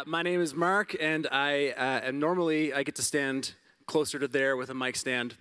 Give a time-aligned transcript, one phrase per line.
[0.00, 3.52] Uh, my name is Marc, and I uh, am normally I get to stand
[3.84, 5.36] closer to there with a mic stand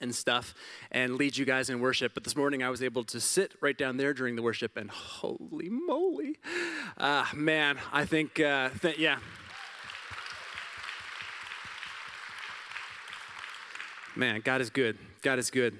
[0.00, 0.54] and stuff
[0.92, 2.14] and lead you guys in worship.
[2.14, 4.88] But this morning I was able to sit right down there during the worship, and
[4.88, 6.38] holy moly,
[6.96, 7.76] uh, man!
[7.92, 9.18] I think uh, th- yeah.
[14.14, 14.96] Man, God is good.
[15.22, 15.76] God is good.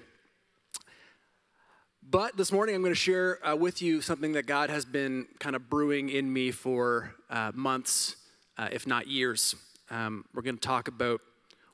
[2.04, 5.28] But this morning, I'm going to share uh, with you something that God has been
[5.38, 8.16] kind of brewing in me for uh, months,
[8.58, 9.54] uh, if not years.
[9.88, 11.20] Um, we're going to talk about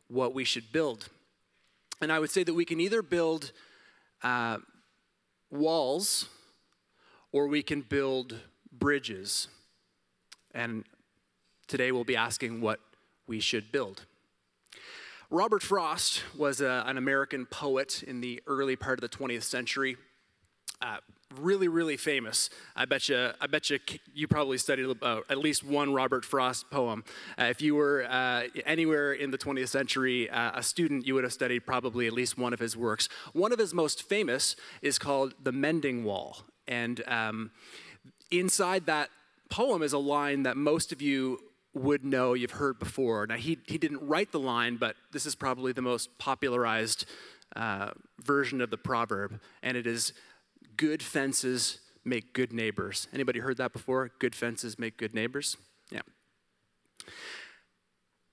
[0.09, 1.09] what we should build.
[2.03, 3.53] And I would say that we can either build
[4.23, 4.59] uh,
[5.51, 6.27] walls
[7.33, 8.37] or we can build
[8.71, 9.49] bridges.
[10.55, 10.85] And
[11.69, 12.81] today we'll be asking what
[13.27, 14.05] we should build.
[15.31, 19.43] Robert Frost was a, uh, an American poet in the early part of the 20th
[19.43, 19.97] century.
[20.81, 20.99] Uh,
[21.41, 22.51] really, really famous.
[22.77, 23.79] I bet you, I bet you,
[24.15, 27.05] you probably studied uh, at least one Robert Frost poem.
[27.39, 31.25] Uh, if you were uh, anywhere in the 20th century, uh, a student, you would
[31.25, 33.09] have studied probably at least one of his works.
[33.33, 37.51] One of his most famous is called "The Mending Wall," and um,
[38.31, 39.11] inside that
[39.51, 41.41] poem is a line that most of you
[41.75, 43.27] would know you've heard before.
[43.27, 47.05] Now, he, he didn't write the line, but this is probably the most popularized
[47.57, 47.91] uh,
[48.21, 50.13] version of the proverb, and it is
[50.79, 53.07] good fences make good neighbors.
[53.13, 54.11] Anybody heard that before?
[54.19, 55.59] Good fences make good neighbors?
[55.91, 56.01] Yeah.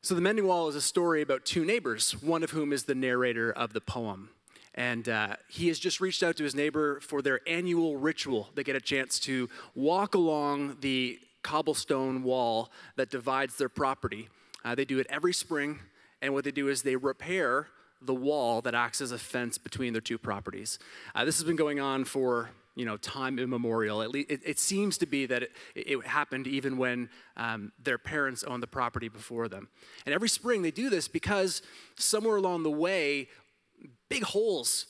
[0.01, 2.95] So the mending wall is a story about two neighbors, one of whom is the
[2.95, 4.29] narrator of the poem.
[4.75, 8.49] And uh, he has just reached out to his neighbor for their annual ritual.
[8.55, 14.29] They get a chance to walk along the cobblestone wall that divides their property.
[14.63, 15.79] Uh, they do it every spring,
[16.21, 17.69] and what they do is they repair
[18.05, 20.79] the wall that acts as a fence between their two properties.
[21.13, 24.01] Uh, this has been going on for you know time immemorial.
[24.01, 27.97] At least it, it seems to be that it, it happened even when um, their
[27.97, 29.69] parents owned the property before them.
[30.05, 31.61] And every spring they do this because
[31.97, 33.29] somewhere along the way,
[34.09, 34.87] big holes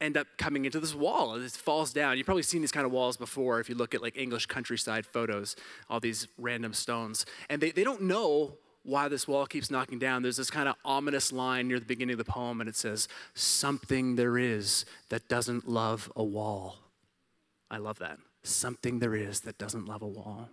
[0.00, 1.34] end up coming into this wall.
[1.34, 2.16] and It falls down.
[2.16, 5.06] You've probably seen these kind of walls before if you look at like English countryside
[5.06, 5.56] photos,
[5.88, 7.24] all these random stones.
[7.48, 10.76] And they, they don't know why this wall keeps knocking down, there's this kind of
[10.84, 15.28] ominous line near the beginning of the poem, and it says, Something there is that
[15.28, 16.76] doesn't love a wall.
[17.70, 18.18] I love that.
[18.42, 20.48] Something there is that doesn't love a wall.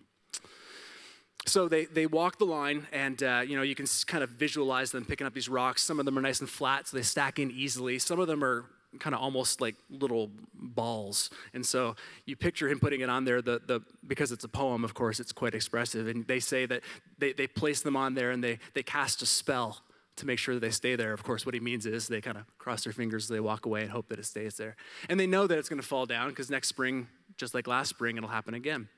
[1.45, 4.91] So they, they walk the line, and uh, you know you can kind of visualize
[4.91, 5.81] them picking up these rocks.
[5.81, 7.99] Some of them are nice and flat, so they stack in easily.
[7.99, 8.65] Some of them are
[8.99, 11.29] kind of almost like little balls.
[11.53, 14.83] And so you picture him putting it on there, the, the, because it's a poem,
[14.83, 16.07] of course, it's quite expressive.
[16.07, 16.81] And they say that
[17.17, 19.81] they, they place them on there and they, they cast a spell
[20.17, 21.13] to make sure that they stay there.
[21.13, 23.81] Of course, what he means is they kind of cross their fingers, they walk away
[23.81, 24.75] and hope that it stays there.
[25.09, 27.89] And they know that it's going to fall down because next spring, just like last
[27.89, 28.89] spring, it'll happen again.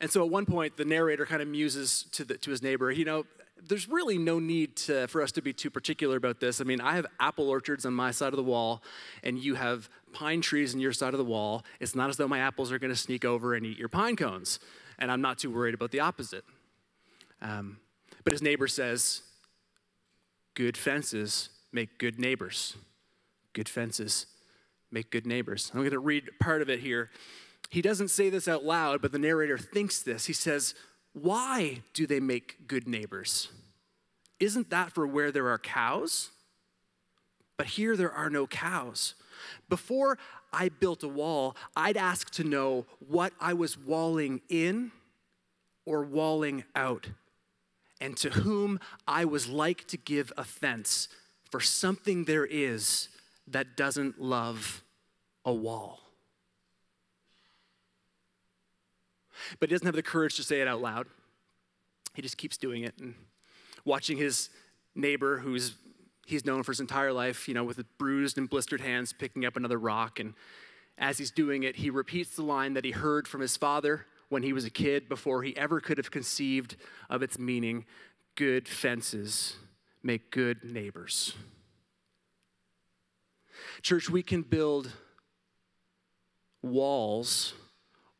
[0.00, 2.90] And so at one point, the narrator kind of muses to, the, to his neighbor,
[2.90, 3.24] you know,
[3.68, 6.60] there's really no need to, for us to be too particular about this.
[6.60, 8.82] I mean, I have apple orchards on my side of the wall,
[9.22, 11.64] and you have pine trees on your side of the wall.
[11.78, 14.16] It's not as though my apples are going to sneak over and eat your pine
[14.16, 14.58] cones,
[14.98, 16.44] and I'm not too worried about the opposite.
[17.42, 17.78] Um,
[18.24, 19.22] but his neighbor says,
[20.54, 22.76] Good fences make good neighbors.
[23.52, 24.26] Good fences
[24.90, 25.70] make good neighbors.
[25.72, 27.10] I'm going to read part of it here.
[27.70, 30.26] He doesn't say this out loud, but the narrator thinks this.
[30.26, 30.74] He says,
[31.12, 33.48] why do they make good neighbors?
[34.38, 36.30] Isn't that for where there are cows?
[37.56, 39.14] But here there are no cows.
[39.68, 40.18] Before
[40.52, 44.92] I built a wall, I'd ask to know what I was walling in
[45.84, 47.08] or walling out,
[48.00, 51.08] and to whom I was like to give offense
[51.50, 53.08] for something there is
[53.46, 54.82] that doesn't love
[55.44, 56.00] a wall.
[59.58, 61.06] But he doesn't have the courage to say it out loud.
[62.14, 63.14] He just keeps doing it and
[63.84, 64.50] watching his
[64.94, 65.74] neighbor, who's
[66.26, 69.56] he's known for his entire life, you know, with bruised and blistered hands, picking up
[69.56, 70.20] another rock.
[70.20, 70.34] And
[70.98, 74.42] as he's doing it, he repeats the line that he heard from his father when
[74.42, 76.76] he was a kid before he ever could have conceived
[77.08, 77.84] of its meaning
[78.36, 79.56] good fences
[80.02, 81.34] make good neighbors.
[83.82, 84.92] Church, we can build
[86.62, 87.54] walls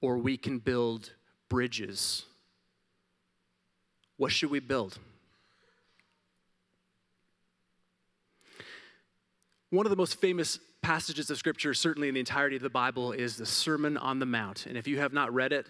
[0.01, 1.13] or we can build
[1.49, 2.25] bridges.
[4.17, 4.99] What should we build?
[9.71, 13.13] One of the most famous passages of Scripture, certainly in the entirety of the Bible,
[13.13, 14.67] is the Sermon on the Mount.
[14.67, 15.67] And if you have not read it,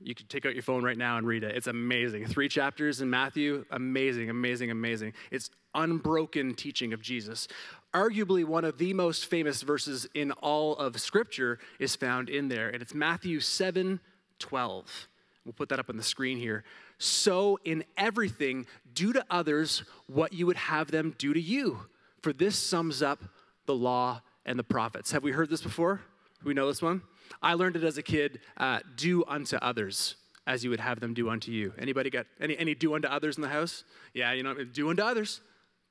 [0.00, 1.56] you can take out your phone right now and read it.
[1.56, 2.26] It's amazing.
[2.26, 5.14] Three chapters in Matthew, amazing, amazing, amazing.
[5.30, 7.48] It's unbroken teaching of Jesus.
[7.94, 12.68] Arguably, one of the most famous verses in all of Scripture is found in there,
[12.68, 14.00] and it's Matthew 7
[14.38, 15.08] 12.
[15.44, 16.62] We'll put that up on the screen here.
[16.98, 21.80] so in everything, do to others what you would have them do to you.
[22.22, 23.20] For this sums up
[23.66, 25.10] the law and the prophets.
[25.12, 26.02] Have we heard this before?
[26.44, 27.02] we know this one?
[27.42, 31.14] I learned it as a kid uh, do unto others as you would have them
[31.14, 31.74] do unto you.
[31.78, 33.84] Anybody got any, any do unto others in the house?
[34.14, 35.42] Yeah, you know, do unto others.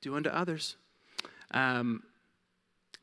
[0.02, 0.76] Do unto others.
[1.52, 2.02] Um,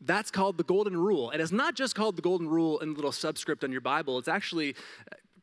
[0.02, 1.32] that's called the golden rule.
[1.32, 4.18] And it's not just called the golden rule in the little subscript on your Bible,
[4.18, 4.76] it's actually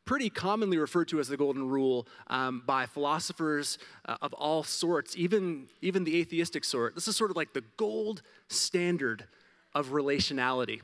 [0.04, 5.16] pretty commonly referred to as the golden rule um, by philosophers uh, of all sorts,
[5.16, 6.94] even, even the atheistic sort.
[6.94, 9.26] This is sort of like the gold standard
[9.74, 10.80] of relationality.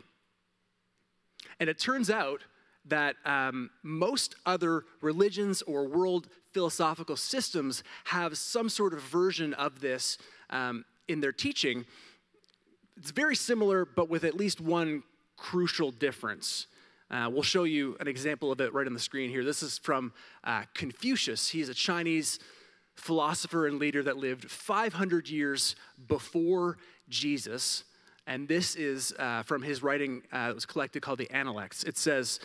[1.60, 2.44] And it turns out
[2.84, 9.80] that um, most other religions or world philosophical systems have some sort of version of
[9.80, 10.16] this
[10.50, 11.84] um, in their teaching.
[12.98, 15.04] It's very similar, but with at least one
[15.36, 16.66] crucial difference.
[17.10, 19.44] Uh, we'll show you an example of it right on the screen here.
[19.44, 20.12] This is from
[20.42, 21.48] uh, Confucius.
[21.48, 22.40] He's a Chinese
[22.96, 25.76] philosopher and leader that lived 500 years
[26.08, 26.76] before
[27.08, 27.84] Jesus.
[28.26, 31.84] And this is uh, from his writing uh, that was collected called the Analects.
[31.84, 32.40] It says,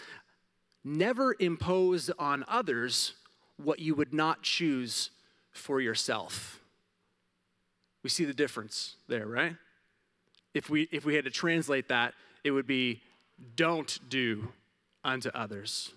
[0.84, 3.14] Never impose on others
[3.58, 5.10] what you would not choose
[5.52, 6.60] for yourself.
[8.04, 9.56] We see the difference there, right?
[10.54, 12.14] If we, if we had to translate that,
[12.44, 13.02] it would be
[13.56, 14.50] don't do
[15.04, 15.92] unto others.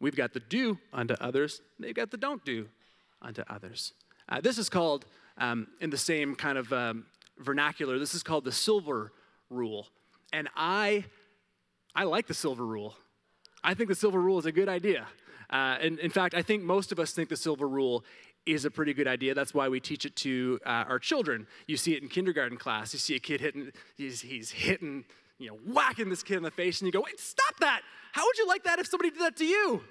[0.00, 2.68] We've got the do unto others, they've got the don't do
[3.20, 3.92] unto others.
[4.28, 5.04] Uh, this is called,
[5.38, 7.06] um, in the same kind of um,
[7.38, 9.12] vernacular, this is called the silver
[9.50, 9.88] rule.
[10.32, 11.04] And I,
[11.94, 12.94] I like the silver rule.
[13.62, 15.06] I think the silver rule is a good idea.
[15.50, 18.04] Uh, and in fact, I think most of us think the silver rule
[18.52, 19.34] is a pretty good idea.
[19.34, 21.46] That's why we teach it to uh, our children.
[21.66, 22.92] You see it in kindergarten class.
[22.92, 25.04] You see a kid hitting, he's, he's hitting
[25.38, 27.80] you know, whacking this kid in the face, and you go, wait, stop that.
[28.12, 29.82] How would you like that if somebody did that to you?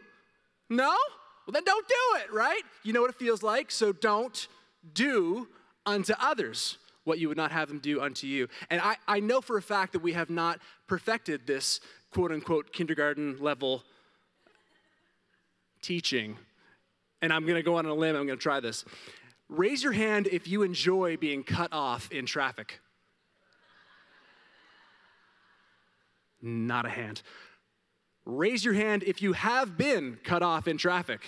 [0.69, 0.89] No?
[0.89, 2.61] Well, then don't do it, right?
[2.83, 4.47] You know what it feels like, so don't
[4.93, 5.47] do
[5.85, 8.47] unto others what you would not have them do unto you.
[8.69, 11.79] And I, I know for a fact that we have not perfected this
[12.11, 13.83] quote unquote kindergarten level
[15.81, 16.37] teaching.
[17.21, 18.85] And I'm gonna go on a limb, I'm gonna try this.
[19.49, 22.79] Raise your hand if you enjoy being cut off in traffic.
[26.41, 27.21] Not a hand.
[28.25, 31.21] Raise your hand if you have been cut off in traffic.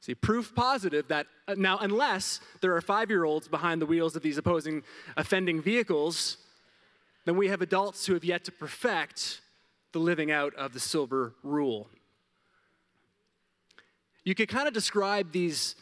[0.00, 4.14] See, proof positive that uh, now, unless there are five year olds behind the wheels
[4.14, 4.84] of these opposing
[5.16, 6.36] offending vehicles,
[7.24, 9.40] then we have adults who have yet to perfect
[9.92, 11.88] the living out of the silver rule.
[14.26, 15.76] You could kind of describe these,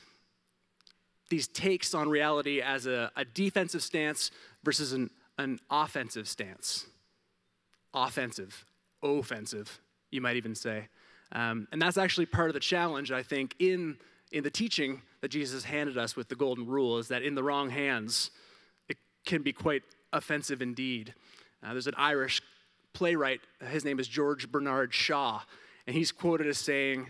[1.30, 4.30] these takes on reality as a, a defensive stance
[4.62, 5.08] versus an,
[5.38, 6.86] an offensive stance
[7.94, 8.66] offensive,
[9.04, 9.80] offensive,
[10.10, 10.88] you might even say.
[11.30, 13.96] Um, and that's actually part of the challenge, I think, in,
[14.32, 17.42] in the teaching that Jesus handed us with the golden rule is that in the
[17.42, 18.32] wrong hands,
[18.88, 21.14] it can be quite offensive indeed.
[21.62, 22.42] Uh, there's an Irish
[22.94, 25.40] playwright, his name is George Bernard Shaw,
[25.86, 27.06] and he's quoted as saying,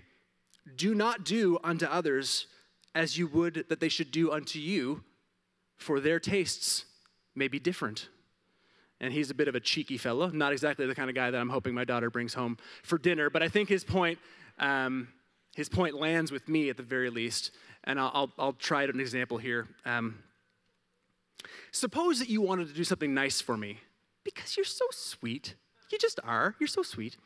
[0.76, 2.46] Do not do unto others
[2.94, 5.02] as you would that they should do unto you,
[5.76, 6.84] for their tastes
[7.34, 8.08] may be different
[9.00, 11.38] and he's a bit of a cheeky fellow, not exactly the kind of guy that
[11.38, 13.28] I'm hoping my daughter brings home for dinner.
[13.28, 14.18] But I think his point,
[14.58, 15.08] um,
[15.54, 17.50] his point lands with me at the very least,
[17.84, 19.68] and I'll, I'll, I'll try an example here.
[19.84, 20.20] Um,
[21.70, 23.80] suppose that you wanted to do something nice for me
[24.24, 25.54] because you're so sweet.
[25.90, 26.54] You just are.
[26.58, 27.16] You're so sweet.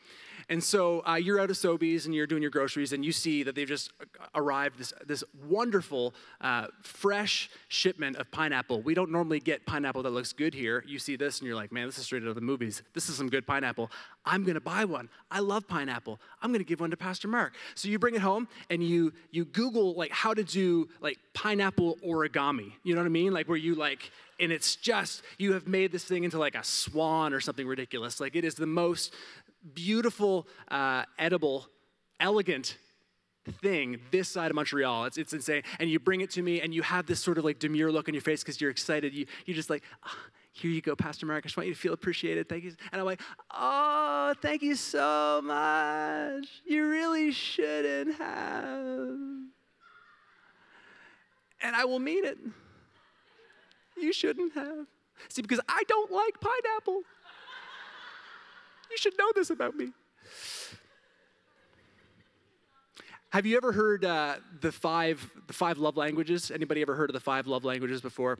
[0.48, 3.42] And so uh, you're out of Sobeys and you're doing your groceries and you see
[3.42, 3.92] that they've just
[4.34, 8.80] arrived this, this wonderful, uh, fresh shipment of pineapple.
[8.80, 10.84] We don't normally get pineapple that looks good here.
[10.86, 12.82] You see this and you're like, man, this is straight out of the movies.
[12.94, 13.90] This is some good pineapple.
[14.28, 15.08] I'm going to buy one.
[15.30, 16.20] I love pineapple.
[16.42, 17.54] I'm going to give one to Pastor Marc.
[17.74, 21.96] So you bring it home and you, you Google like how to do like pineapple
[22.06, 22.72] origami.
[22.82, 23.32] You know what I mean?
[23.32, 26.62] Like where you like, and it's just you have made this thing into like a
[26.62, 29.14] swan or something ridiculous like it is the most
[29.74, 31.66] beautiful, uh, edible,
[32.20, 32.76] elegant
[33.62, 35.06] thing this side of Montreal.
[35.06, 35.62] It's, it's insane.
[35.78, 38.08] And you bring it to me, and you have this sort of like demure look
[38.08, 39.14] on your face because you're excited.
[39.14, 40.16] You, you're just like, oh,
[40.58, 41.44] here you go, Pastor Marc.
[41.44, 42.48] I just want you to feel appreciated.
[42.48, 42.72] Thank you.
[42.92, 43.20] And I'm like,
[43.52, 46.48] oh, thank you so much.
[46.66, 49.08] You really shouldn't have.
[51.60, 52.38] And I will mean it.
[53.96, 54.86] You shouldn't have.
[55.28, 57.02] See, because I don't like pineapple.
[58.90, 59.92] You should know this about me.
[63.30, 66.50] Have you ever heard uh, the five the five love languages?
[66.50, 68.38] Anybody ever heard of the five love languages before?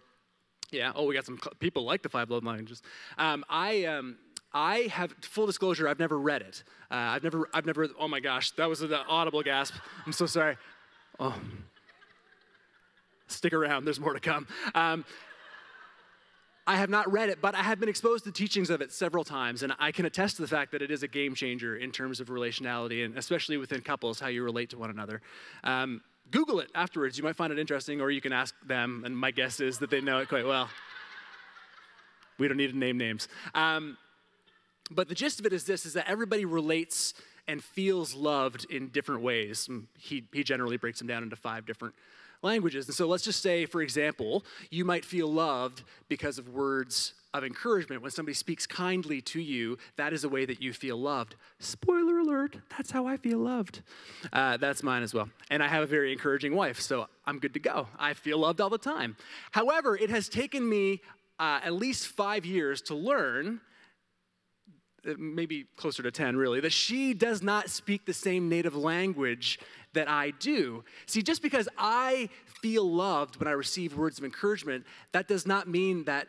[0.71, 0.93] Yeah.
[0.95, 2.83] Oh, we got some people like the five love languages.
[3.17, 4.19] Um, I um,
[4.53, 5.89] I have full disclosure.
[5.89, 6.63] I've never read it.
[6.91, 7.49] Uh, I've never.
[7.53, 7.89] I've never.
[7.99, 9.75] Oh my gosh, that was an audible gasp.
[10.07, 10.57] I'm so sorry.
[11.19, 11.35] Oh,
[13.27, 13.85] stick around.
[13.85, 14.47] There's more to come.
[14.75, 15.05] Um,
[16.67, 19.25] I have not read it, but I have been exposed to teachings of it several
[19.25, 21.91] times, and I can attest to the fact that it is a game changer in
[21.91, 25.23] terms of relationality, and especially within couples, how you relate to one another.
[26.31, 27.17] Google it afterwards.
[27.17, 29.91] You might find it interesting, or you can ask them, and my guess is that
[29.91, 30.69] they know it quite well.
[32.39, 33.29] We don't need to name names.
[33.55, 33.97] Um,
[34.91, 37.15] but the gist of it is this: is that everybody relates
[37.49, 39.69] and feels loved in different ways.
[39.99, 41.95] He, he generally breaks them down into five different
[42.43, 42.87] languages.
[42.87, 47.45] And so let's just say, for example, you might feel loved because of words of
[47.45, 48.03] encouragement.
[48.03, 51.37] When somebody speaks kindly to you, that is a way that you feel loved.
[51.59, 53.83] Spoiler alert, that's how I feel loved.
[54.33, 55.29] Uh, that's mine as well.
[55.51, 57.89] And I have a very encouraging wife, so I'm good to go.
[57.99, 59.17] I feel loved all the time.
[59.53, 61.03] However, it has taken me
[61.39, 63.61] uh, at least five years to learn
[65.07, 69.61] uh, maybe closer to 10 really, that she does not speak the same native language
[69.95, 70.85] that I do.
[71.07, 72.29] See, just because I
[72.63, 76.29] feel loved when I receive words of encouragement, that does not mean that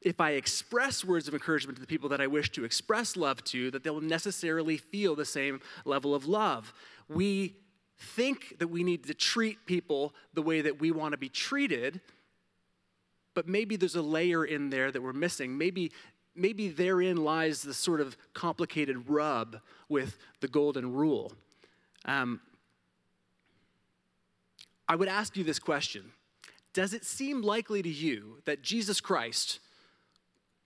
[0.00, 3.42] if I express words of encouragement to the people that I wish to express love
[3.44, 6.72] to, that they'll necessarily feel the same level of love.
[7.08, 7.56] We
[7.98, 12.00] think that we need to treat people the way that we want to be treated,
[13.34, 15.58] but maybe there's a layer in there that we're missing.
[15.58, 15.92] Maybe
[16.38, 21.32] maybe therein lies the sort of complicated rub with the golden rule.
[22.04, 22.40] Um,
[24.88, 26.12] I would ask you this question
[26.72, 29.60] Does it seem likely to you that Jesus Christ,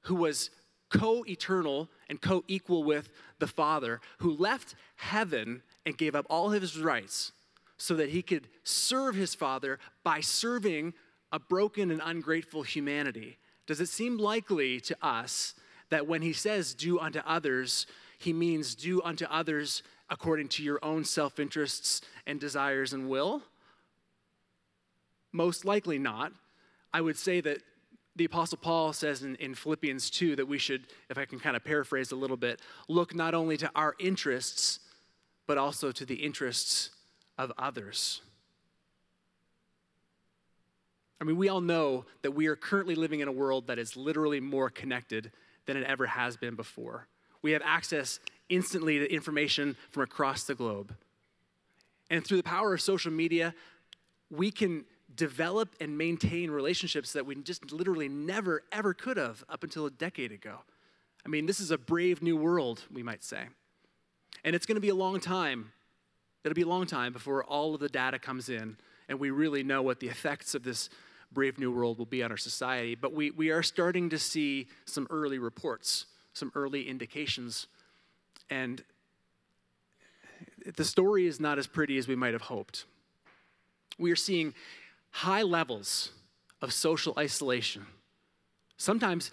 [0.02, 0.50] who was
[0.90, 6.50] co eternal and co equal with the Father, who left heaven and gave up all
[6.50, 7.32] his rights
[7.76, 10.94] so that he could serve his Father by serving
[11.32, 15.54] a broken and ungrateful humanity, does it seem likely to us
[15.88, 17.86] that when he says do unto others,
[18.18, 23.42] he means do unto others according to your own self interests and desires and will?
[25.32, 26.32] Most likely not.
[26.92, 27.58] I would say that
[28.14, 31.56] the Apostle Paul says in, in, Philippians 2 that we should, if I can kind
[31.56, 34.80] of paraphrase a little bit, look not only to our interests,
[35.46, 36.90] but also to the interests
[37.38, 38.20] of others.
[41.20, 43.96] I mean, we all know that we are currently living in a world that is
[43.96, 45.30] literally more connected
[45.66, 47.06] than it ever has been before.
[47.42, 50.94] We have access instantly to information from across the globe.
[52.10, 53.54] And through the power of social media,
[54.30, 54.84] we can
[55.16, 59.90] develop and maintain relationships that we just literally never, ever could have up until a
[59.90, 60.58] decade ago.
[61.24, 63.44] I mean, this is a brave new world, we might say.
[64.44, 65.72] And it's going to be a long time.
[66.44, 68.76] It'll be a long time before all of the data comes in
[69.08, 70.88] and we really know what the effects of this
[71.32, 72.94] brave new world will be on our society.
[72.94, 77.66] But we, we are starting to see some early reports, some early indications.
[78.50, 78.82] And
[80.76, 82.86] the story is not as pretty as we might have hoped.
[83.98, 84.54] We are seeing
[85.12, 86.10] high levels
[86.60, 87.86] of social isolation.
[88.76, 89.30] Sometimes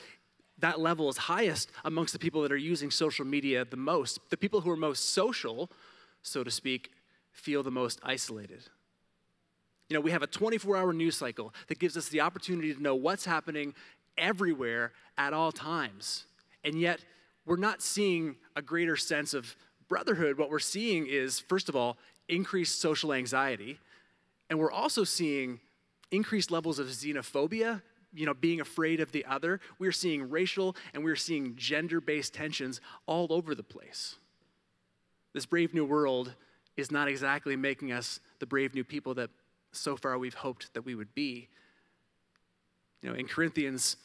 [0.59, 4.19] that level is highest amongst the people that are using social media the most.
[4.29, 5.71] The people who are most social,
[6.21, 6.91] so to speak,
[7.31, 8.63] feel the most isolated.
[9.87, 12.81] You know, we have a 24 hour news cycle that gives us the opportunity to
[12.81, 13.73] know what's happening
[14.17, 16.25] everywhere at all times.
[16.63, 16.99] And yet,
[17.45, 19.55] we're not seeing a greater sense of
[19.87, 20.37] brotherhood.
[20.37, 23.79] What we're seeing is, first of all, increased social anxiety.
[24.49, 25.59] And we're also seeing
[26.11, 27.81] increased levels of xenophobia,
[28.13, 29.59] you know, being afraid of the other.
[29.77, 34.15] We're seeing racial and we're seeing gender based tensions all over the place.
[35.33, 36.33] This brave new world
[36.75, 39.29] is not exactly making us the brave new people that
[39.71, 41.47] so far we've hoped that we would be.
[43.01, 43.97] You know, in Corinthians,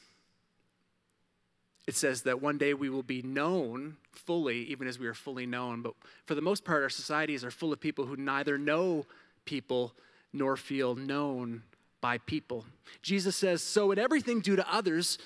[1.86, 5.46] it says that one day we will be known fully, even as we are fully
[5.46, 5.82] known.
[5.82, 5.94] But
[6.26, 9.06] for the most part, our societies are full of people who neither know
[9.44, 9.94] people
[10.32, 11.62] nor feel known
[12.04, 12.66] by people.
[13.00, 15.16] Jesus says, So in everything, do to others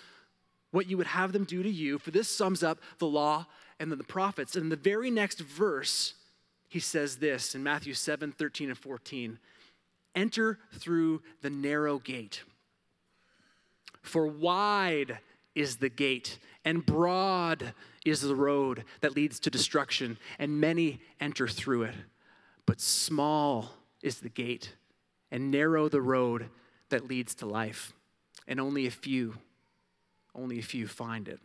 [0.70, 3.46] what you would have them do to you, for this sums up the law
[3.80, 4.54] and then the prophets.
[4.54, 6.14] And in the very next verse,
[6.68, 9.40] he says this in Matthew 7 13 and 14
[10.14, 12.44] Enter through the narrow gate.
[14.02, 15.18] For wide
[15.56, 17.74] is the gate, and broad
[18.06, 21.96] is the road that leads to destruction, and many enter through it.
[22.66, 24.74] But small is the gate,
[25.32, 26.50] and narrow the road
[26.90, 27.92] that leads to life,
[28.46, 29.34] and only a few,
[30.34, 31.40] only a few find it.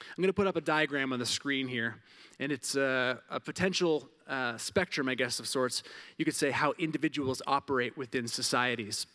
[0.00, 1.96] I'm going to put up a diagram on the screen here,
[2.38, 5.82] and it's a, a potential uh, spectrum, I guess, of sorts.
[6.18, 9.06] You could say how individuals operate within societies.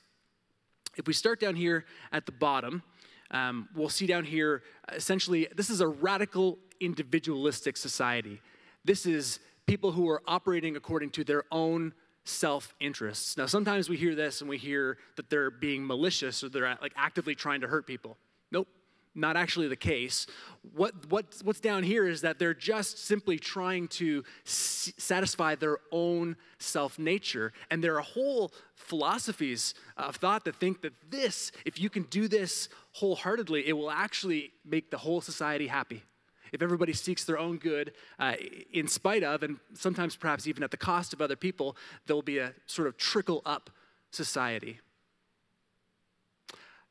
[0.98, 2.83] If we start down here at the bottom,
[3.31, 8.41] um, we'll see down here essentially, this is a radical individualistic society.
[8.83, 11.93] This is people who are operating according to their own
[12.24, 13.38] self interests.
[13.38, 16.94] Now, sometimes we hear this and we hear that they're being malicious or they're like
[16.96, 18.18] actively trying to hurt people.
[18.51, 18.68] Nope,
[19.16, 20.28] not actually the case.
[20.74, 25.80] What, what, what's down here is that they're just simply trying to s- satisfy their
[25.92, 27.54] own self nature.
[27.70, 32.28] And there are whole philosophies of thought that think that this, if you can do
[32.28, 36.04] this wholeheartedly, it will actually make the whole society happy.
[36.51, 38.34] If everybody seeks their own good uh,
[38.74, 42.39] in spite of, and sometimes perhaps even at the cost of other people, there'll be
[42.39, 43.70] a sort of trickle up
[44.12, 44.79] society.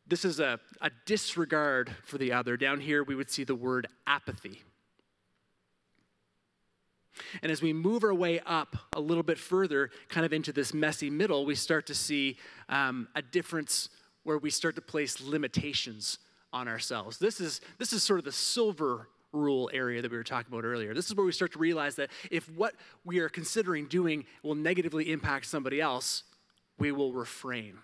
[0.07, 2.57] This is a, a disregard for the other.
[2.57, 4.62] Down here, we would see the word apathy.
[7.43, 10.73] And as we move our way up a little bit further, kind of into this
[10.73, 12.38] messy middle, we start to see
[12.69, 13.90] um, a difference
[14.23, 16.19] where we start to place limitations
[16.52, 17.19] on ourselves.
[17.19, 20.65] This is, this is sort of the silver rule area that we were talking about
[20.65, 20.93] earlier.
[20.95, 24.55] This is where we start to realize that if what we are considering doing will
[24.55, 26.25] negatively impact somebody else,
[26.79, 27.79] we will refrain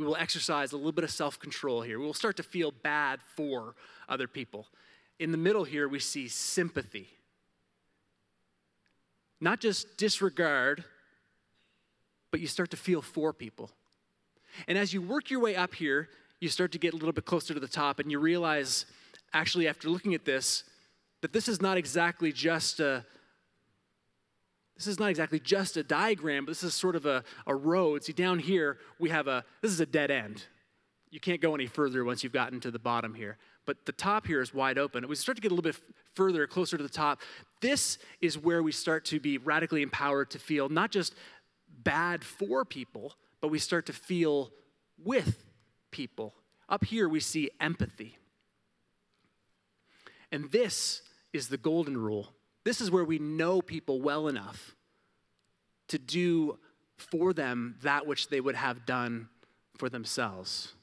[0.00, 2.00] we will exercise a little bit of self control here.
[2.00, 3.74] We will start to feel bad for
[4.08, 4.66] other people.
[5.18, 7.08] In the middle here, we see sympathy.
[9.42, 10.84] Not just disregard,
[12.30, 13.70] but you start to feel for people.
[14.66, 16.08] And as you work your way up here,
[16.40, 18.86] you start to get a little bit closer to the top, and you realize,
[19.34, 20.64] actually, after looking at this,
[21.20, 23.04] that this is not exactly just a
[24.80, 28.02] this is not exactly just a diagram, but this is sort of a, a road.
[28.02, 30.44] See, down here, we have a, this is a dead end.
[31.10, 33.36] You can't go any further once you've gotten to the bottom here.
[33.66, 35.06] But the top here is wide open.
[35.06, 35.78] We start to get a little bit
[36.14, 37.20] further, closer to the top.
[37.60, 41.14] This is where we start to be radically empowered to feel not just
[41.68, 43.12] bad for people,
[43.42, 44.50] but we start to feel
[44.96, 45.44] with
[45.90, 46.32] people.
[46.70, 48.16] Up here, we see empathy.
[50.32, 52.32] And this is the golden rule
[52.64, 54.76] this is where we know people well enough
[55.88, 56.58] to do
[56.96, 59.28] for them that which they would have done
[59.76, 60.74] for themselves.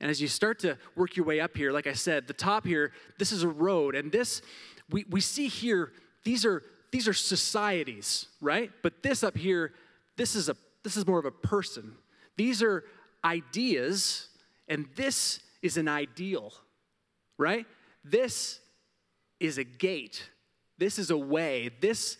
[0.00, 2.66] And as you start to work your way up here, like I said, the top
[2.66, 3.94] here, this is a road.
[3.94, 4.42] And this,
[4.90, 5.92] we, we see here,
[6.24, 8.70] these are these are societies, right?
[8.82, 9.72] But this up here,
[10.16, 11.96] this is a this is more of a person.
[12.36, 12.84] These are
[13.24, 14.28] ideas,
[14.68, 16.52] and this is an ideal,
[17.36, 17.66] right?
[18.04, 18.60] This
[19.40, 20.30] is a gate.
[20.78, 21.70] This is a way.
[21.80, 22.18] This,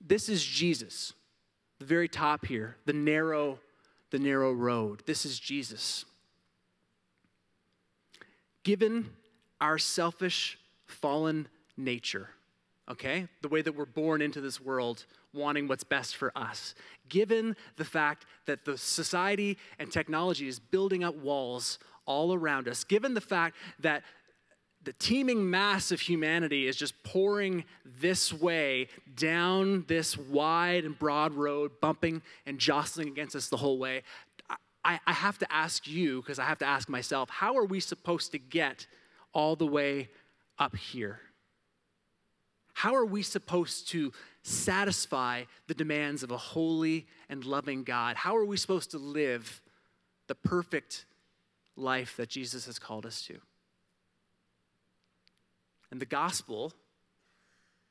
[0.00, 1.12] this is Jesus.
[1.78, 3.58] The very top here, the narrow,
[4.10, 5.02] the narrow road.
[5.06, 6.04] This is Jesus.
[8.62, 9.10] Given
[9.60, 12.30] our selfish, fallen nature,
[12.90, 13.28] okay?
[13.42, 16.74] The way that we're born into this world wanting what's best for us.
[17.08, 22.84] Given the fact that the society and technology is building up walls all around us,
[22.84, 24.02] given the fact that
[24.86, 27.64] the teeming mass of humanity is just pouring
[27.98, 33.78] this way down this wide and broad road, bumping and jostling against us the whole
[33.78, 34.04] way.
[34.84, 37.80] I, I have to ask you, because I have to ask myself, how are we
[37.80, 38.86] supposed to get
[39.32, 40.08] all the way
[40.56, 41.18] up here?
[42.72, 44.12] How are we supposed to
[44.44, 48.14] satisfy the demands of a holy and loving God?
[48.14, 49.60] How are we supposed to live
[50.28, 51.06] the perfect
[51.74, 53.40] life that Jesus has called us to?
[55.90, 56.72] And the gospel,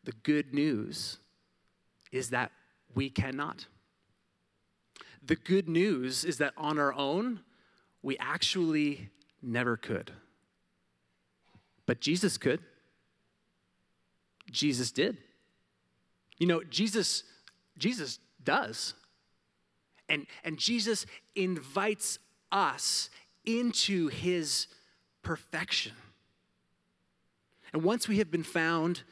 [0.03, 1.17] the good news,
[2.11, 2.51] is that
[2.93, 3.67] we cannot.
[5.25, 7.41] The good news is that on our own,
[8.01, 9.09] we actually
[9.41, 10.11] never could.
[11.85, 12.61] But Jesus could.
[14.51, 15.17] Jesus did.
[16.37, 17.23] You know, Jesus,
[17.77, 18.93] Jesus does.
[20.07, 21.05] And, and Jesus
[21.35, 22.19] invites
[22.51, 23.09] us
[23.45, 24.67] into his
[25.23, 25.93] perfection.
[27.75, 29.03] And once we have been found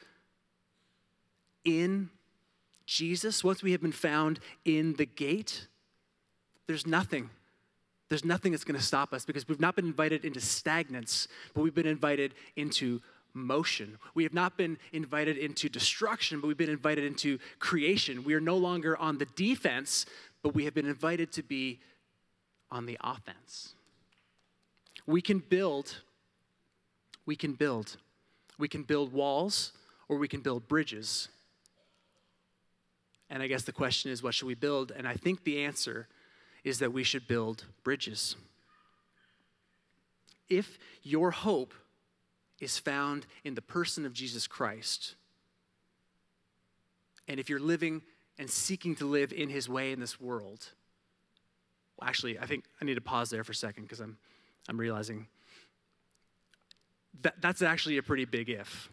[1.65, 2.09] in
[2.85, 5.67] Jesus, once we have been found in the gate,
[6.65, 7.29] there's nothing.
[8.07, 11.59] There's nothing that's going to stop us because we've not been invited into stagnance, but
[11.59, 13.01] we've been invited into
[13.33, 13.97] motion.
[14.15, 18.23] We have not been invited into destruction, but we've been invited into creation.
[18.23, 20.05] We are no longer on the defense,
[20.41, 21.81] but we have been invited to be
[22.71, 23.75] on the offense.
[25.05, 25.97] We can build,
[27.25, 27.97] we can build
[28.57, 29.71] we can build walls
[30.07, 31.29] or we can build bridges.
[33.29, 34.91] And I guess the question is, what should we build?
[34.91, 36.07] And I think the answer
[36.63, 38.35] is that we should build bridges.
[40.49, 41.73] If your hope
[42.59, 45.15] is found in the person of Jesus Christ,
[47.27, 48.01] and if you're living
[48.37, 50.67] and seeking to live in his way in this world,
[51.97, 54.17] well, actually, I think I need to pause there for a second because I'm,
[54.69, 55.27] I'm realizing
[57.21, 58.89] that, that's actually a pretty big if,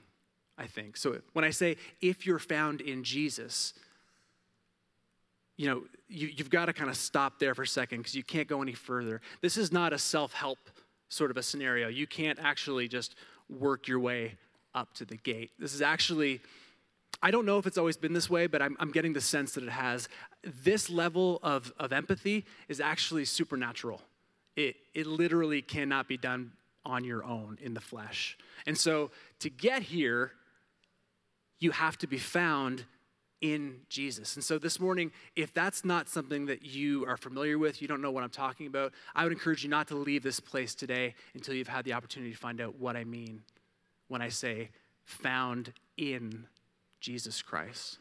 [0.58, 0.96] I think.
[0.96, 3.74] So when I say if you're found in Jesus,
[5.56, 8.24] you know, you, have got to kind of stop there for a second because you
[8.24, 9.20] can't go any further.
[9.42, 10.58] This is not a self help
[11.08, 11.88] sort of a scenario.
[11.88, 13.14] You can't actually just
[13.48, 14.36] work your way
[14.74, 15.50] up to the gate.
[15.58, 16.40] This is actually,
[17.22, 19.52] I don't know if it's always been this way, but I'm, I'm getting the sense
[19.52, 20.08] that it has.
[20.44, 24.00] This level of, of empathy is actually supernatural.
[24.56, 26.52] It, it literally cannot be done
[26.84, 28.36] on your own in the flesh.
[28.66, 30.32] And so to get here,
[31.58, 32.84] you have to be found
[33.40, 34.34] in Jesus.
[34.36, 38.02] And so this morning, if that's not something that you are familiar with, you don't
[38.02, 41.14] know what I'm talking about, I would encourage you not to leave this place today
[41.34, 43.42] until you've had the opportunity to find out what I mean
[44.08, 44.70] when I say
[45.04, 46.46] found in
[47.00, 47.98] Jesus Christ.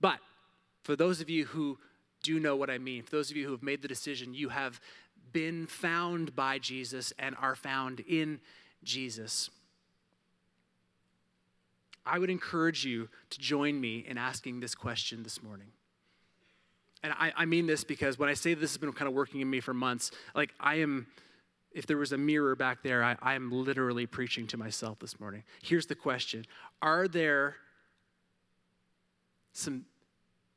[0.00, 0.18] But
[0.82, 1.78] for those of you who
[2.22, 4.50] do know what I mean, for those of you who have made the decision, you
[4.50, 4.80] have
[5.32, 8.40] been found by Jesus and are found in
[8.82, 9.50] Jesus.
[12.04, 15.68] I would encourage you to join me in asking this question this morning.
[17.02, 19.40] And I, I, mean this because when I say this has been kind of working
[19.40, 21.06] in me for months, like I am,
[21.72, 25.18] if there was a mirror back there, I, I am literally preaching to myself this
[25.18, 25.42] morning.
[25.62, 26.44] Here's the question
[26.80, 27.56] Are there
[29.52, 29.84] some,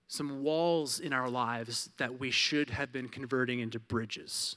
[0.07, 4.55] some walls in our lives that we should have been converting into bridges?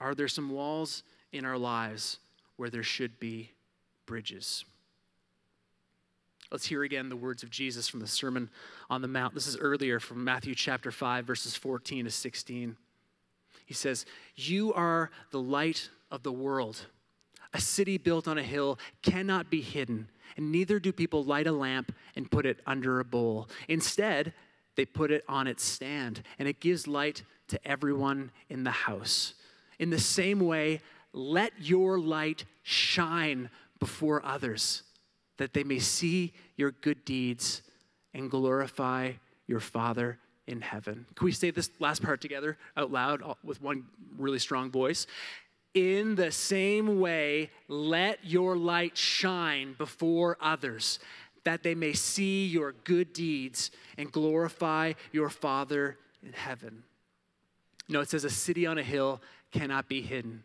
[0.00, 2.18] Are there some walls in our lives
[2.56, 3.50] where there should be
[4.10, 4.64] bridges.
[6.50, 8.50] Let's hear again the words of Jesus from the Sermon
[8.90, 9.34] on the Mount.
[9.34, 12.76] This is earlier from Matthew chapter 5, verses 14 to 16.
[13.66, 16.86] He says, You are the light of the world.
[17.54, 21.52] A city built on a hill cannot be hidden, and neither do people light a
[21.52, 23.48] lamp and put it under a bowl.
[23.68, 24.32] Instead,
[24.76, 29.34] they put it on its stand, and it gives light to everyone in the house.
[29.78, 30.80] In the same way,
[31.12, 34.82] let your light shine before others,
[35.38, 37.62] that they may see your good deeds
[38.14, 39.12] and glorify
[39.46, 41.06] your Father in heaven.
[41.14, 43.84] Can we say this last part together out loud with one
[44.16, 45.06] really strong voice?
[45.74, 50.98] In the same way, let your light shine before others,
[51.44, 56.82] that they may see your good deeds and glorify your Father in heaven.
[57.88, 59.20] No, it says a city on a hill
[59.52, 60.42] cannot be hidden.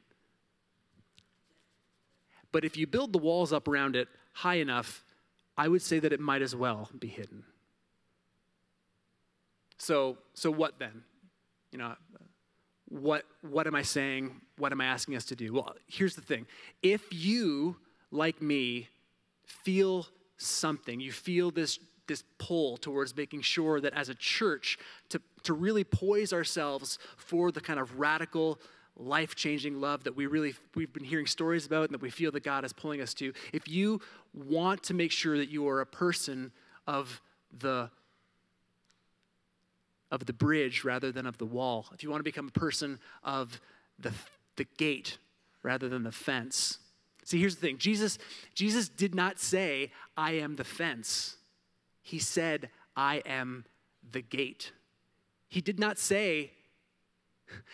[2.51, 5.03] But if you build the walls up around it high enough,
[5.57, 7.43] I would say that it might as well be hidden.
[9.77, 11.03] So, so what then?
[11.71, 11.95] You know,
[13.01, 14.39] what, what am I saying?
[14.57, 15.53] What am I asking us to do?
[15.53, 16.47] Well, here's the thing.
[16.81, 17.75] If you,
[18.09, 18.87] like me,
[19.45, 21.77] feel something, you feel this,
[22.07, 24.77] this pull towards making sure that as a church,
[25.09, 28.59] to, to really poise ourselves for the kind of radical
[28.97, 32.43] life-changing love that we really we've been hearing stories about and that we feel that
[32.43, 33.33] God is pulling us to.
[33.51, 33.99] If you
[34.33, 36.53] want to make sure that you are a person
[36.87, 37.21] of
[37.59, 37.89] the
[40.21, 42.99] of the bridge rather than of the wall, if you want to become a person
[43.23, 43.59] of
[43.99, 44.11] the
[44.57, 45.17] the gate
[45.63, 46.79] rather than the fence.
[47.25, 47.77] See, here's the thing.
[47.77, 48.17] Jesus
[48.53, 51.37] Jesus did not say, "I am the fence."
[52.01, 53.65] He said, "I am
[54.11, 54.71] the gate."
[55.49, 56.51] He did not say,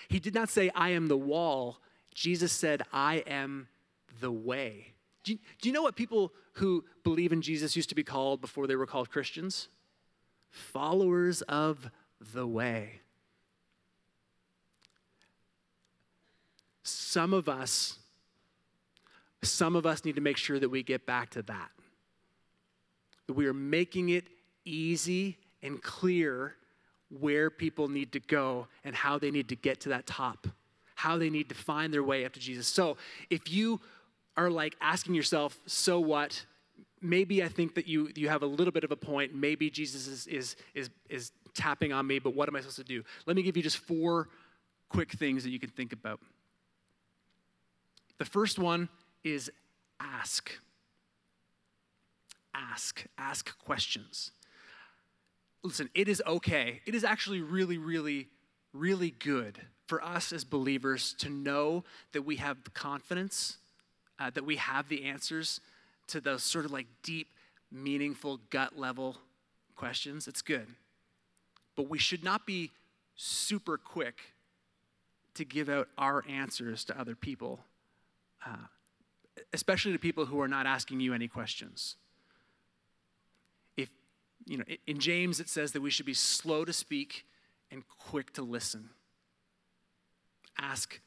[0.09, 1.79] he did not say, I am the wall.
[2.13, 3.67] Jesus said, I am
[4.19, 4.93] the way.
[5.23, 8.41] Do you, do you, know what people who believe in Jesus used to be called
[8.41, 9.69] before they were called Christians?
[10.49, 11.89] Followers of
[12.33, 13.01] the way.
[16.83, 17.97] Some of us,
[19.43, 21.69] some of us need to make sure that we get back to that.
[23.27, 24.25] That we are making it
[24.65, 26.55] easy and clear
[27.19, 30.47] where people need to go and how they need to get to that top,
[30.95, 32.67] how they need to find their way up to Jesus.
[32.67, 32.97] So
[33.29, 33.81] if you
[34.37, 36.45] are like asking yourself, so what?
[37.01, 39.35] Maybe I think that you, you have a little bit of a point.
[39.35, 42.83] Maybe Jesus is, is, is, is tapping on me, but what am I supposed to
[42.83, 43.03] do?
[43.25, 44.29] Let me give you just four
[44.89, 46.19] quick things that you can think about.
[48.17, 48.89] The first one
[49.23, 49.51] is
[49.99, 50.51] ask.
[52.53, 53.05] Ask.
[53.17, 54.31] Ask questions
[55.63, 56.81] listen, it is okay.
[56.85, 58.29] It is actually really, really,
[58.73, 61.83] really good for us as believers to know
[62.13, 63.57] that we have confidence,
[64.19, 65.59] uh, that we have the answers
[66.07, 67.27] to those sort of like deep,
[67.71, 69.17] meaningful, gut level
[69.75, 70.27] questions.
[70.27, 70.67] It's good.
[71.75, 72.71] But we should not be
[73.15, 74.19] super quick
[75.33, 77.59] to give out our answers to other people,
[78.45, 78.67] uh,
[79.53, 81.95] especially to people who are not asking you any questions
[83.77, 83.89] If,
[84.45, 87.25] you know, in James it says that we should be slow to speak
[87.71, 88.89] and quick to listen.
[90.57, 90.99] ask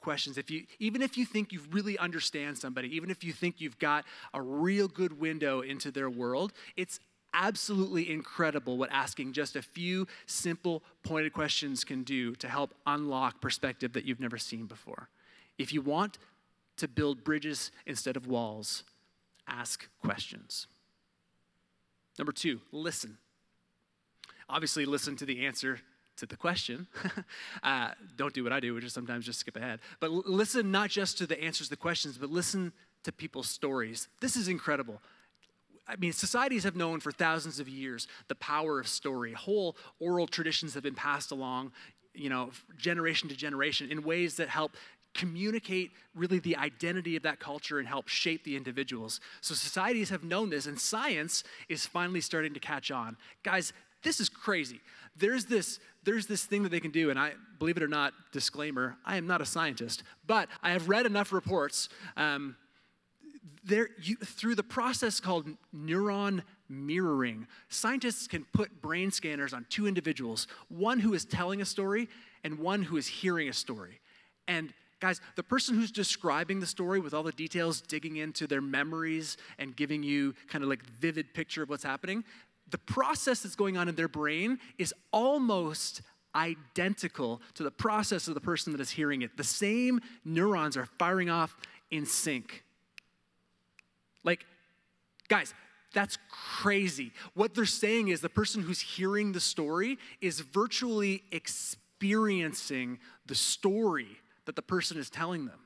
[0.00, 0.38] questions.
[0.38, 3.78] If you, even if you think you really understand somebody, even if you think you've
[3.78, 7.00] got a real good window into their world, it's
[7.36, 13.40] absolutely incredible what asking just a few simple, pointed questions can do to help unlock
[13.40, 15.08] perspective that you've never seen before.
[15.58, 16.18] If you want
[16.78, 18.82] to build bridges instead of walls,
[19.46, 20.66] ask questions.
[22.18, 23.18] Number two, listen.
[24.48, 25.80] Obviously, listen to the answer
[26.16, 26.86] to the question.
[27.62, 29.80] uh, don't do what I do, which is sometimes just skip ahead.
[30.00, 32.72] But l- listen not just to the answers to the questions, but listen
[33.04, 34.08] to people's stories.
[34.20, 35.02] This is incredible.
[35.88, 39.32] I mean, societies have known for thousands of years the power of story.
[39.32, 41.72] Whole oral traditions have been passed along,
[42.14, 44.72] you know, generation to generation in ways that help
[45.14, 49.20] communicate really the identity of that culture and help shape the individuals.
[49.40, 53.16] So societies have known this, and science is finally starting to catch on.
[53.42, 53.72] Guys,
[54.02, 54.80] this is crazy.
[55.16, 58.12] There's this, there's this thing that they can do, and I believe it or not,
[58.30, 61.88] disclaimer, I am not a scientist, but I have read enough reports.
[62.16, 62.56] Um,
[63.66, 69.86] there, you, through the process called neuron mirroring, scientists can put brain scanners on two
[69.86, 72.08] individuals, one who is telling a story
[72.44, 74.00] and one who is hearing a story.
[74.48, 78.60] And guys, the person who's describing the story with all the details, digging into their
[78.60, 82.24] memories and giving you kind of like vivid picture of what's happening,
[82.70, 86.02] the process that's going on in their brain is almost
[86.34, 89.36] identical to the process of the person that is hearing it.
[89.36, 91.56] The same neurons are firing off
[91.90, 92.64] in sync.
[94.26, 94.44] Like,
[95.28, 95.54] guys,
[95.94, 97.12] that's crazy.
[97.32, 104.18] What they're saying is the person who's hearing the story is virtually experiencing the story
[104.44, 105.60] that the person is telling them.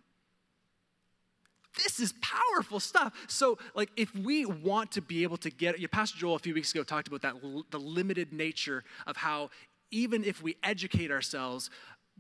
[1.82, 3.12] This is powerful stuff.
[3.28, 6.54] So, like, if we want to be able to get, your Pastor Joel a few
[6.54, 7.34] weeks ago talked about that,
[7.70, 9.50] the limited nature of how
[9.90, 11.70] even if we educate ourselves,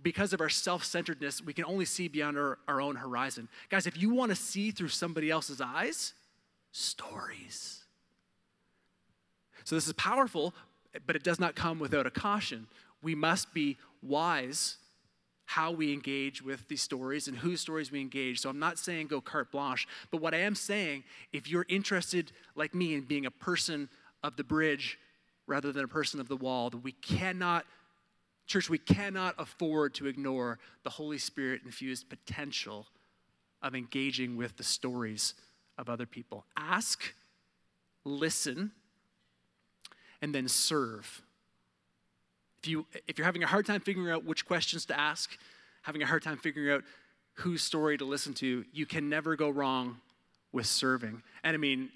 [0.02, 3.48] because of our self centeredness, we can only see beyond our, our own horizon.
[3.68, 6.14] Guys, if you want to see through somebody else's eyes,
[6.72, 7.84] stories.
[9.64, 10.54] So, this is powerful,
[11.06, 12.66] but it does not come without a caution.
[13.02, 14.76] We must be wise
[15.44, 18.40] how we engage with these stories and whose stories we engage.
[18.40, 22.32] So, I'm not saying go carte blanche, but what I am saying, if you're interested,
[22.54, 23.88] like me, in being a person
[24.22, 24.98] of the bridge
[25.46, 27.66] rather than a person of the wall, that we cannot
[28.50, 32.88] Church, we cannot afford to ignore the Holy Spirit infused potential
[33.62, 35.34] of engaging with the stories
[35.80, 36.44] of other people.
[36.56, 37.14] Ask,
[38.04, 38.72] listen,
[40.22, 41.22] and then serve.
[42.62, 45.36] If, you, if you're having a hard time figuring out which questions to ask,
[45.82, 46.84] having a hard time figuring out
[47.34, 49.96] whose story to listen to, you can never go wrong
[50.52, 51.22] with serving.
[51.42, 51.88] And I mean,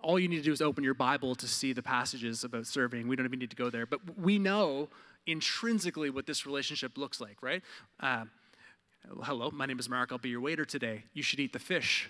[0.00, 3.08] all you need to do is open your Bible to see the passages about serving.
[3.08, 3.86] We don't even need to go there.
[3.86, 4.88] But we know
[5.26, 7.62] intrinsically what this relationship looks like, right?
[7.98, 8.24] Uh,
[9.22, 10.12] hello, my name is Marc.
[10.12, 11.04] I'll be your waiter today.
[11.14, 12.08] You should eat the fish.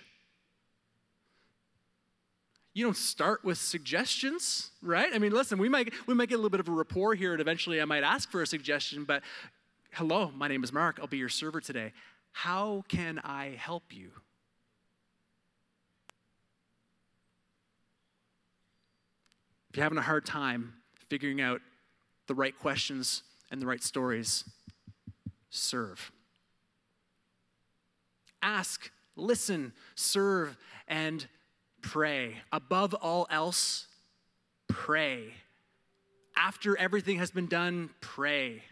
[2.73, 5.13] You don't start with suggestions, right?
[5.13, 7.31] I mean, listen, we might, we might get a little bit of a rapport here,
[7.31, 9.21] and eventually I might ask for a suggestion, but
[9.91, 10.97] hello, my name is Marc.
[10.99, 11.93] I'll be your server today.
[12.31, 14.09] How can I help you?
[19.69, 20.73] If you're having a hard time
[21.09, 21.61] figuring out
[22.25, 24.45] the right questions and the right stories,
[25.51, 26.11] serve.
[28.41, 30.57] Ask, listen, serve,
[30.87, 31.27] and
[31.83, 32.41] pray.
[32.51, 33.87] Above all else,
[34.67, 35.33] pray.
[36.35, 38.63] After everything has been done, pray.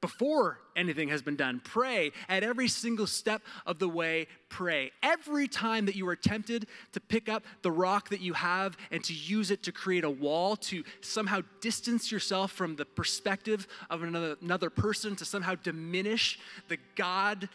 [0.00, 2.12] Before anything has been done, pray.
[2.28, 4.92] At every single step of the way, pray.
[5.02, 9.02] Every time that you are tempted to pick up the rock that you have and
[9.04, 14.04] to use it to create a wall, to somehow distance yourself from the perspective of
[14.04, 17.48] another, another person, to somehow diminish the God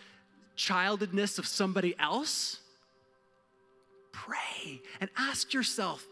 [0.57, 2.59] childedness of somebody else,
[4.13, 6.05] pray and ask yourself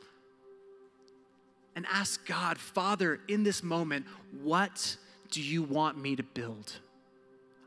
[1.75, 4.05] and ask God, Father, in this moment,
[4.41, 4.97] what
[5.29, 6.73] do you want me to build?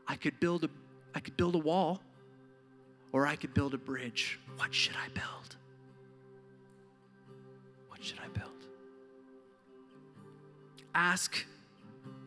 [0.07, 0.69] I could build a,
[1.15, 2.01] I could build a wall
[3.11, 4.39] or I could build a bridge.
[4.57, 5.55] What should I build?
[7.89, 8.51] What should I build?
[10.93, 11.45] Ask,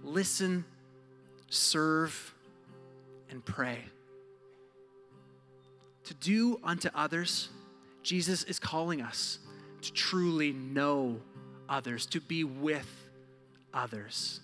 [0.03, 0.65] listen,
[1.49, 2.35] serve,
[3.31, 3.85] and pray.
[6.05, 7.51] To do unto others
[8.09, 9.39] Jesus is calling us
[9.83, 11.21] to truly know
[11.69, 12.89] others, to be with
[13.75, 14.41] others.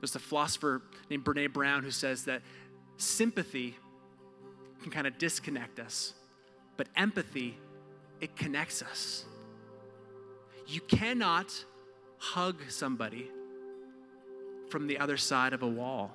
[0.00, 0.80] There's a philosopher
[1.10, 2.42] named Brene Brown who says that
[2.98, 3.74] sympathy
[4.80, 6.14] can kind of disconnect us,
[6.76, 7.58] but empathy,
[8.20, 9.24] it connects us.
[10.68, 11.64] You cannot
[12.18, 13.28] hug somebody,
[14.68, 16.14] from the other side of a wall.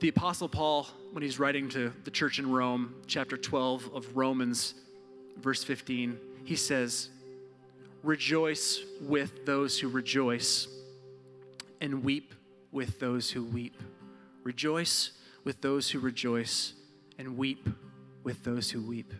[0.00, 4.74] The Apostle Paul, when he's writing to the church in Rome, chapter 12 of Romans,
[5.38, 7.08] verse 15, he says,
[8.04, 10.68] Rejoice with those who rejoice,
[11.80, 12.32] and weep
[12.70, 13.74] with those who weep.
[14.44, 15.10] Rejoice
[15.42, 16.74] with those who rejoice,
[17.18, 17.68] and weep
[18.22, 19.12] with those who weep.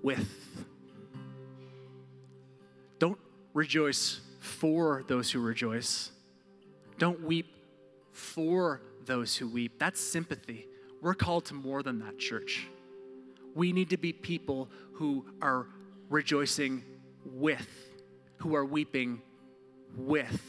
[0.00, 0.28] With.
[3.00, 3.18] Don't
[3.52, 6.10] rejoice for those who rejoice.
[6.98, 7.46] Don't weep
[8.12, 9.78] for those who weep.
[9.78, 10.66] That's sympathy.
[11.02, 12.66] We're called to more than that, church.
[13.54, 15.66] We need to be people who are
[16.08, 16.82] rejoicing
[17.24, 17.68] with,
[18.38, 19.20] who are weeping
[19.96, 20.40] with.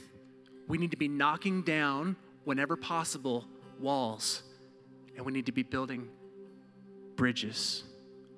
[0.67, 3.45] We need to be knocking down, whenever possible,
[3.79, 4.43] walls,
[5.15, 6.07] and we need to be building
[7.15, 7.83] bridges.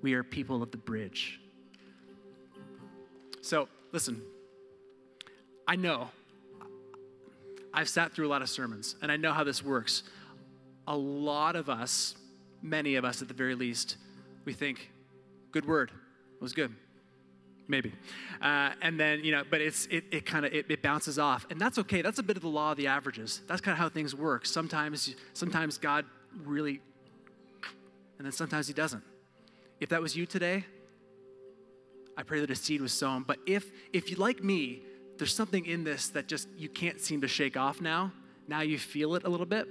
[0.01, 1.39] We are people of the bridge.
[3.41, 4.21] So, listen,
[5.69, 6.09] I know.
[7.71, 10.01] I've sat through a lot of sermons and I know how this works.
[10.87, 12.15] A lot of us,
[12.63, 13.97] many of us at the very least,
[14.45, 14.89] we think,
[15.51, 15.91] good word,
[16.33, 16.73] it was good.
[17.67, 17.93] Maybe.
[18.41, 21.45] Uh, and then, you know, but it's, it, it kind of, it, it bounces off.
[21.51, 22.01] And that's okay.
[22.01, 23.41] That's a bit of the law of the averages.
[23.45, 24.47] That's kind of how things work.
[24.47, 26.03] Sometimes, sometimes God
[26.45, 26.81] really,
[28.17, 29.03] and then sometimes he doesn't.
[29.79, 30.65] If that was you today,
[32.17, 33.21] I pray that a seed was sown.
[33.21, 34.81] But if, if you like me,
[35.19, 38.11] there's something in this that just you can't seem to shake off now.
[38.47, 39.67] Now you feel it a little bit.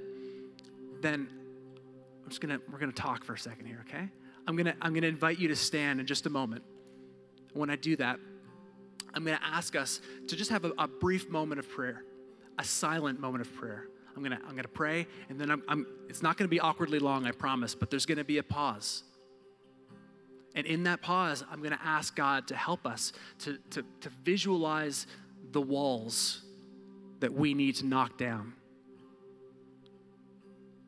[1.00, 1.28] Then
[2.22, 4.08] I'm just gonna we're gonna talk for a second here, okay?
[4.46, 6.62] I'm gonna I'm gonna invite you to stand in just a moment.
[7.54, 8.20] When I do that,
[9.14, 12.04] I'm gonna ask us to just have a, a brief moment of prayer,
[12.58, 13.88] a silent moment of prayer.
[14.14, 17.26] I'm gonna I'm gonna pray, and then I'm, I'm it's not gonna be awkwardly long,
[17.26, 19.02] I promise, but there's gonna be a pause.
[20.54, 24.10] And in that pause, I'm going to ask God to help us to, to, to
[24.24, 25.06] visualize
[25.52, 26.42] the walls
[27.20, 28.54] that we need to knock down.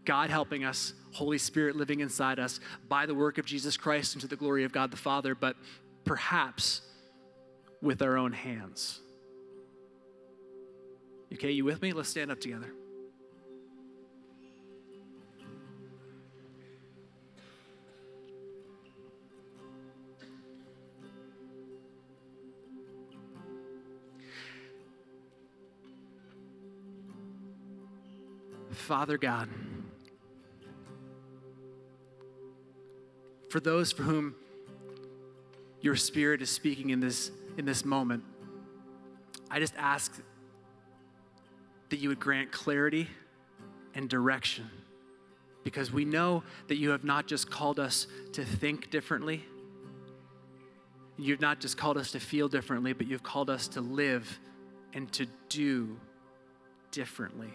[0.05, 4.27] God helping us, Holy Spirit living inside us by the work of Jesus Christ into
[4.27, 5.57] the glory of God the Father, but
[6.05, 6.83] perhaps
[7.83, 9.01] with our own hands.
[11.33, 11.92] Okay, you with me?
[11.92, 12.73] Let's stand up together.
[28.81, 29.49] Father God,
[33.51, 34.35] for those for whom
[35.81, 38.25] your spirit is speaking in this, in this moment,
[39.51, 40.21] I just ask
[41.90, 43.09] that you would grant clarity
[43.95, 44.69] and direction
[45.62, 49.45] because we know that you have not just called us to think differently.
[51.19, 54.40] You've not just called us to feel differently, but you've called us to live
[54.95, 55.97] and to do
[56.90, 57.53] differently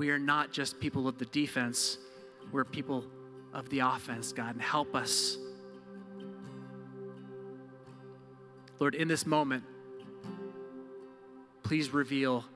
[0.00, 1.98] we are not just people of the defense,
[2.52, 3.04] we're people
[3.52, 5.36] of the offense, God, and help us.
[8.78, 9.62] Lord, in this moment,
[11.62, 12.46] please reveal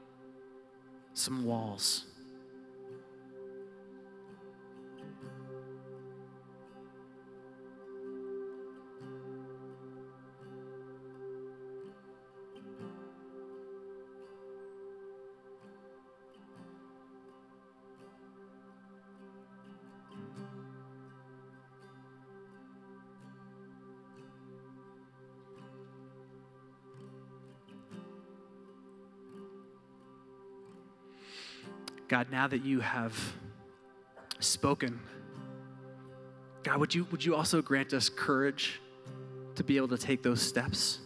[1.13, 2.07] some walls.
[32.15, 33.13] God, now that you have
[34.39, 35.01] spoken,
[36.63, 38.81] God, would you, would you also grant us courage
[39.57, 41.01] to be able to take those steps?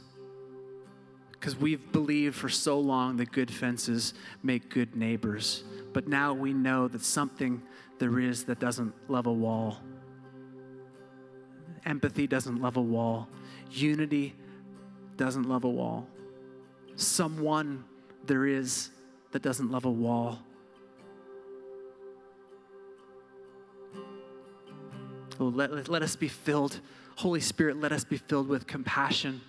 [1.32, 5.64] Because we've believed for so long that good fences make good neighbors.
[5.94, 7.62] But now we know that something
[7.98, 9.78] there is that doesn't love a wall.
[11.86, 13.30] Empathy doesn't love a wall.
[13.70, 14.36] Unity
[15.16, 16.06] doesn't love a wall.
[16.96, 17.86] Someone
[18.26, 18.90] there is
[19.32, 20.40] that doesn't love a wall.
[25.38, 26.80] Let, let us be filled,
[27.16, 29.40] Holy Spirit, let us be filled with compassion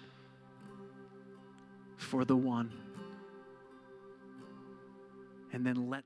[1.97, 2.71] for the one.
[5.51, 6.03] And then let.